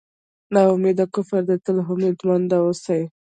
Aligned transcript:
نا 0.53 0.61
اميدي 0.73 1.05
کفر 1.15 1.41
دی 1.49 1.55
تل 1.65 1.77
هیله 1.87 2.09
مند 2.27 2.51
اوسئ. 2.61 3.01